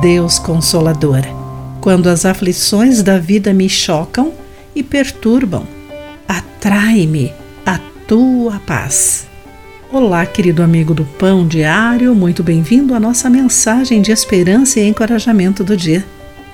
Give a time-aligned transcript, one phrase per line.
[0.00, 1.22] Deus Consolador,
[1.80, 4.32] quando as aflições da vida me chocam
[4.72, 5.66] e perturbam,
[6.28, 7.32] atrai-me
[7.66, 9.26] a tua paz.
[9.90, 15.64] Olá, querido amigo do Pão Diário, muito bem-vindo à nossa mensagem de esperança e encorajamento
[15.64, 16.04] do dia.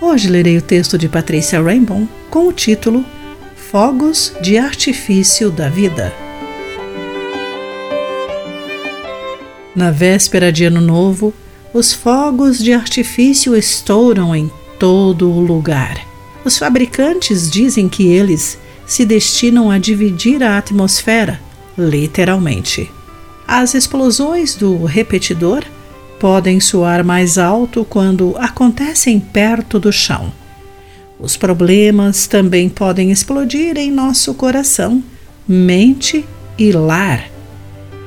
[0.01, 3.05] Hoje lerei o texto de Patrícia Rainbow com o título
[3.55, 6.15] Fogos de Artifício da Vida.
[9.77, 11.35] Na véspera de Ano Novo,
[11.75, 14.49] os fogos de artifício estouram em
[14.79, 16.07] todo o lugar.
[16.45, 21.41] Os fabricantes dizem que eles se destinam a dividir a atmosfera,
[21.77, 22.89] literalmente.
[23.47, 25.65] As explosões do repetidor
[26.21, 30.33] podem soar mais alto quando acontecem perto do chão.
[31.19, 35.03] Os problemas também podem explodir em nosso coração,
[35.47, 36.25] mente
[36.57, 37.29] e lar.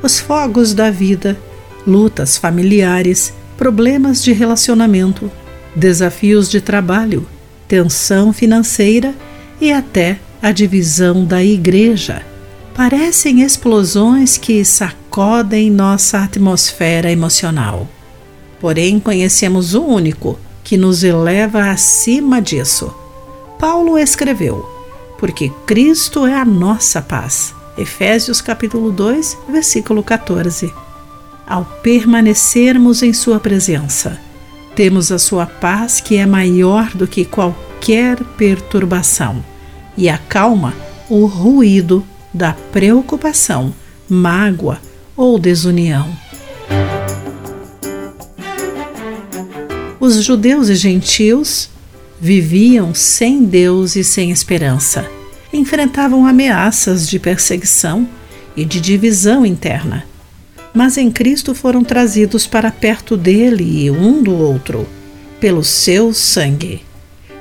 [0.01, 1.37] Os fogos da vida,
[1.85, 5.31] lutas familiares, problemas de relacionamento,
[5.75, 7.27] desafios de trabalho,
[7.67, 9.13] tensão financeira
[9.59, 12.21] e até a divisão da igreja.
[12.75, 17.89] Parecem explosões que sacodem nossa atmosfera emocional.
[18.61, 22.93] Porém, conhecemos o único que nos eleva acima disso.
[23.59, 24.63] Paulo escreveu:
[25.17, 27.55] Porque Cristo é a nossa paz.
[27.77, 30.71] Efésios capítulo 2, versículo 14
[31.47, 34.19] ao permanecermos em Sua presença.
[34.75, 39.43] Temos a Sua paz que é maior do que qualquer perturbação
[39.97, 40.73] e acalma
[41.09, 43.73] o ruído da preocupação,
[44.09, 44.79] mágoa
[45.15, 46.07] ou desunião.
[49.99, 51.69] Os judeus e gentios
[52.19, 55.09] viviam sem Deus e sem esperança.
[55.51, 58.07] Enfrentavam ameaças de perseguição
[58.55, 60.03] e de divisão interna
[60.77, 64.87] mas em Cristo foram trazidos para perto dele e um do outro,
[65.39, 66.85] pelo seu sangue.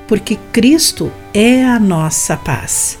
[0.07, 2.97] Porque Cristo é a nossa paz.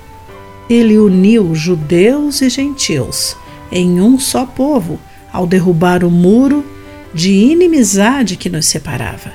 [0.69, 3.35] Ele uniu judeus e gentios
[3.71, 4.99] em um só povo
[5.33, 6.63] ao derrubar o muro
[7.11, 9.31] de inimizade que nos separava.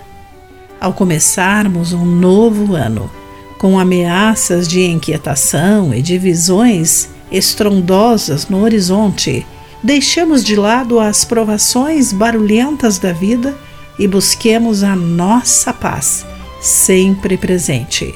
[0.81, 3.11] Ao começarmos um novo ano,
[3.59, 9.45] com ameaças de inquietação e divisões estrondosas no horizonte,
[9.82, 13.56] deixemos de lado as provações barulhentas da vida
[13.98, 16.25] e busquemos a nossa paz,
[16.60, 18.15] sempre presente.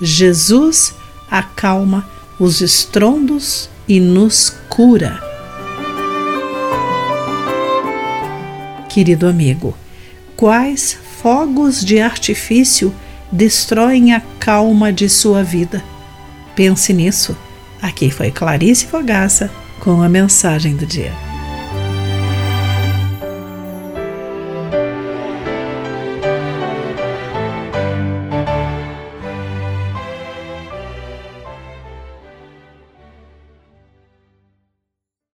[0.00, 0.94] Jesus
[1.30, 5.20] acalma os estrondos e nos cura.
[8.88, 9.76] Querido amigo,
[10.36, 12.94] quais fogos de artifício
[13.30, 15.82] destroem a calma de sua vida?
[16.56, 17.36] Pense nisso.
[17.80, 19.50] Aqui foi Clarice Fogaça
[19.80, 21.29] com a mensagem do dia.